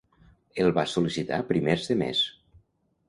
[0.63, 2.27] El vas sol·licitar a primers de mes.